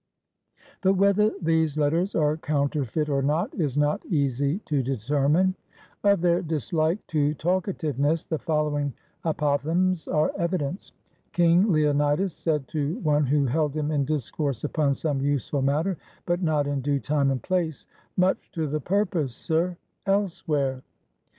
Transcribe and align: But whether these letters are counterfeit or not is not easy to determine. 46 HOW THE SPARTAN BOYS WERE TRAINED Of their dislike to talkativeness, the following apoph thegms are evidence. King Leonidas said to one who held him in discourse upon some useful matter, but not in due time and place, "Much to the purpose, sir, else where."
But 0.81 0.93
whether 0.95 1.31
these 1.39 1.77
letters 1.77 2.15
are 2.15 2.35
counterfeit 2.35 3.07
or 3.07 3.21
not 3.21 3.53
is 3.53 3.77
not 3.77 4.03
easy 4.07 4.57
to 4.65 4.81
determine. 4.81 5.53
46 6.01 6.01
HOW 6.01 6.01
THE 6.01 6.01
SPARTAN 6.01 6.01
BOYS 6.01 6.01
WERE 6.01 6.01
TRAINED 6.01 6.13
Of 6.13 6.21
their 6.21 6.41
dislike 6.41 7.07
to 7.07 7.35
talkativeness, 8.15 8.25
the 8.27 8.39
following 8.39 8.93
apoph 9.23 9.61
thegms 9.61 10.11
are 10.11 10.31
evidence. 10.39 10.91
King 11.33 11.71
Leonidas 11.71 12.33
said 12.33 12.67
to 12.69 12.95
one 13.01 13.27
who 13.27 13.45
held 13.45 13.75
him 13.75 13.91
in 13.91 14.03
discourse 14.03 14.63
upon 14.63 14.95
some 14.95 15.21
useful 15.21 15.61
matter, 15.61 15.97
but 16.25 16.41
not 16.41 16.65
in 16.65 16.81
due 16.81 16.99
time 16.99 17.29
and 17.29 17.43
place, 17.43 17.85
"Much 18.17 18.49
to 18.53 18.65
the 18.65 18.81
purpose, 18.81 19.35
sir, 19.35 19.77
else 20.07 20.47
where." 20.47 20.81